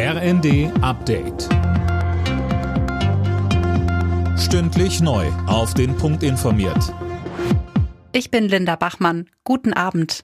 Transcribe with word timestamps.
RND 0.00 0.70
Update. 0.80 1.48
Stündlich 4.38 5.00
neu. 5.00 5.26
Auf 5.48 5.74
den 5.74 5.96
Punkt 5.96 6.22
informiert. 6.22 6.94
Ich 8.12 8.30
bin 8.30 8.44
Linda 8.44 8.76
Bachmann. 8.76 9.28
Guten 9.42 9.72
Abend. 9.72 10.20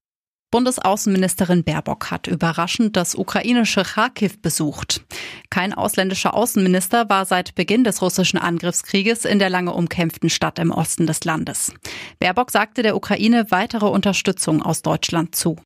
Bundesaußenministerin 0.53 1.65
Baerbock 1.65 2.13
hat 2.13 2.29
überraschend 2.29 2.97
das 2.97 3.17
ukrainische 3.17 3.83
Kharkiv 3.83 4.41
besucht. 4.41 5.05
Kein 5.51 5.75
ausländischer 5.75 6.35
Außenminister 6.35 7.09
war 7.09 7.25
seit 7.25 7.57
Beginn 7.57 7.83
des 7.83 8.01
russischen 8.01 8.39
Angriffskrieges 8.39 9.25
in 9.25 9.41
der 9.41 9.51
lange 9.51 9.75
umkämpften 9.75 10.31
Stadt 10.31 10.61
im 10.61 10.71
Osten 10.71 11.09
des 11.09 11.25
Landes. 11.25 11.75
Baerbock 12.21 12.53
sagte 12.53 12.85
der 12.85 12.95
Ukraine 12.95 13.51
weitere 13.51 13.87
Unterstützung 13.87 14.63
aus 14.63 14.83
Deutschland 14.83 15.35
zu. 15.35 15.57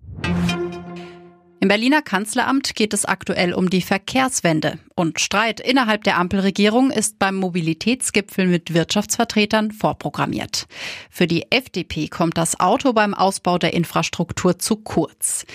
Im 1.60 1.66
Berliner 1.66 2.02
Kanzleramt 2.02 2.76
geht 2.76 2.94
es 2.94 3.04
aktuell 3.04 3.52
um 3.52 3.68
die 3.68 3.82
Verkehrswende. 3.82 4.78
Und 4.94 5.18
Streit 5.18 5.58
innerhalb 5.58 6.04
der 6.04 6.16
Ampelregierung 6.16 6.92
ist 6.92 7.18
beim 7.18 7.34
Mobilitätsgipfel 7.34 8.46
mit 8.46 8.74
Wirtschaftsvertretern 8.74 9.72
vorprogrammiert. 9.72 10.68
Für 11.10 11.26
die 11.26 11.50
FDP 11.50 12.06
kommt 12.06 12.38
das 12.38 12.60
Auto 12.60 12.92
beim 12.92 13.12
Ausbau 13.12 13.58
der 13.58 13.74
Infrastruktur 13.74 14.60
zu 14.60 14.76
kurz. 14.76 15.46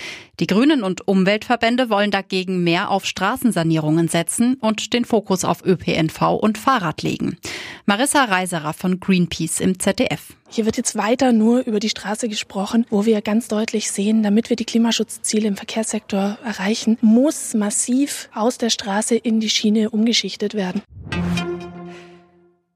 Die 0.42 0.48
Grünen 0.48 0.84
und 0.84 1.08
Umweltverbände 1.08 1.90
wollen 1.90 2.12
dagegen 2.12 2.66
mehr 2.66 2.92
auf 2.92 3.06
Straßensanierungen 3.06 4.10
setzen 4.10 4.56
und 4.56 4.94
den 4.94 5.06
Fokus 5.06 5.46
auf 5.46 5.66
ÖPNV 5.66 6.22
und 6.34 6.58
Fahrrad 6.58 7.02
legen. 7.02 7.38
Marissa 7.86 8.24
Reiserer 8.24 8.72
von 8.72 9.02
Greenpeace 9.02 9.60
im 9.60 9.78
ZDF. 9.78 10.38
Hier 10.50 10.66
wird 10.66 10.78
jetzt 10.78 10.96
weiter 10.96 11.34
nur 11.34 11.66
über 11.66 11.82
die 11.82 11.90
Straße 11.90 12.30
gesprochen, 12.30 12.86
wo 12.90 13.06
wir 13.06 13.22
ganz 13.22 13.50
deutlich 13.50 13.92
sehen, 13.92 14.24
damit 14.24 14.50
wir 14.50 14.56
die 14.56 14.64
Klimaschutzziele 14.64 15.50
im 15.50 15.58
Verkehrssektor 15.58 16.38
erreichen, 16.46 16.98
muss 17.02 17.54
massiv 17.54 18.30
aus 18.34 18.58
der 18.58 18.70
Straße 18.70 19.16
in 19.16 19.42
die 19.42 19.50
Schiene 19.50 19.90
umgeschichtet 19.90 20.54
werden. 20.54 20.82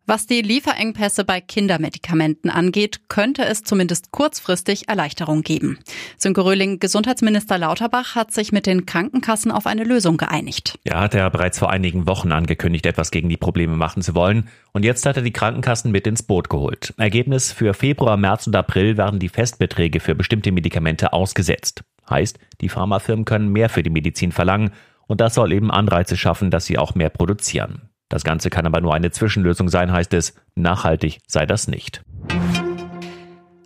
Was 0.09 0.25
die 0.25 0.41
Lieferengpässe 0.41 1.25
bei 1.25 1.41
Kindermedikamenten 1.41 2.49
angeht, 2.49 3.09
könnte 3.09 3.43
es 3.43 3.63
zumindest 3.63 4.11
kurzfristig 4.11 4.87
Erleichterung 4.87 5.41
geben. 5.41 5.79
Sönke 6.17 6.45
Röhling, 6.45 6.79
Gesundheitsminister 6.79 7.57
Lauterbach 7.57 8.15
hat 8.15 8.31
sich 8.31 8.53
mit 8.53 8.67
den 8.67 8.85
Krankenkassen 8.85 9.51
auf 9.51 9.67
eine 9.67 9.83
Lösung 9.83 10.15
geeinigt. 10.15 10.79
Ja, 10.85 11.01
hat 11.01 11.13
er 11.13 11.29
bereits 11.29 11.59
vor 11.59 11.71
einigen 11.71 12.07
Wochen 12.07 12.31
angekündigt, 12.31 12.85
etwas 12.85 13.11
gegen 13.11 13.27
die 13.27 13.35
Probleme 13.35 13.75
machen 13.75 14.01
zu 14.01 14.15
wollen. 14.15 14.47
Und 14.71 14.85
jetzt 14.85 15.05
hat 15.05 15.17
er 15.17 15.23
die 15.23 15.33
Krankenkassen 15.33 15.91
mit 15.91 16.07
ins 16.07 16.23
Boot 16.23 16.49
geholt. 16.49 16.93
Ergebnis 16.97 17.51
für 17.51 17.73
Februar, 17.73 18.15
März 18.15 18.47
und 18.47 18.55
April 18.55 18.95
werden 18.95 19.19
die 19.19 19.27
Festbeträge 19.27 19.99
für 19.99 20.15
bestimmte 20.15 20.53
Medikamente 20.53 21.11
ausgesetzt. 21.11 21.83
Heißt, 22.09 22.39
die 22.61 22.69
Pharmafirmen 22.69 23.25
können 23.25 23.51
mehr 23.51 23.67
für 23.67 23.83
die 23.83 23.89
Medizin 23.89 24.31
verlangen 24.31 24.71
und 25.05 25.19
das 25.19 25.33
soll 25.33 25.51
eben 25.51 25.69
Anreize 25.69 26.15
schaffen, 26.15 26.49
dass 26.49 26.65
sie 26.65 26.77
auch 26.77 26.95
mehr 26.95 27.09
produzieren. 27.09 27.89
Das 28.09 28.23
Ganze 28.23 28.49
kann 28.49 28.65
aber 28.65 28.81
nur 28.81 28.93
eine 28.93 29.11
Zwischenlösung 29.11 29.69
sein, 29.69 29.91
heißt 29.91 30.13
es. 30.13 30.33
Nachhaltig 30.55 31.19
sei 31.27 31.45
das 31.45 31.67
nicht. 31.67 32.01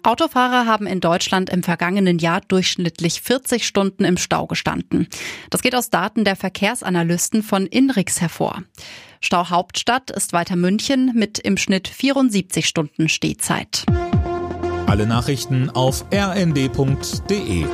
Autofahrer 0.04 0.66
haben 0.66 0.88
in 0.88 1.00
Deutschland 1.00 1.52
im 1.52 1.62
vergangenen 1.62 2.18
Jahr 2.18 2.42
durchschnittlich 2.42 3.22
40 3.22 3.68
Stunden 3.68 4.04
im 4.04 4.18
Stau 4.18 4.48
gestanden. 4.48 5.08
Das 5.52 5.62
geht 5.62 5.76
aus 5.76 5.92
Daten 5.92 6.24
der 6.26 6.36
Verkehrsanalysten 6.36 7.44
von 7.44 7.68
Inrix 7.68 8.20
hervor. 8.20 8.64
Stau 9.22 9.52
Hauptstadt 9.52 10.10
ist 10.10 10.34
weiter 10.34 10.56
München 10.56 11.12
mit 11.14 11.38
im 11.38 11.56
Schnitt 11.56 11.88
74 11.88 12.68
Stunden 12.68 13.10
Stehzeit. 13.10 13.86
Alle 14.88 15.06
Nachrichten 15.06 15.70
auf 15.70 16.04
rnd.de 16.12 17.66